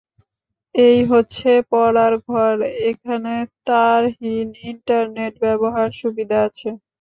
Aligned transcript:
এই 0.75 0.99
হচ্ছে 1.05 1.49
পড়ার 1.71 2.13
ঘর, 2.27 2.55
এখানে 2.89 3.33
তারহীন 3.67 4.47
ইন্টারনেট 4.71 5.33
ব্যবহার 5.43 5.87
সুবিধা 5.99 6.37
আছে। 6.47 6.69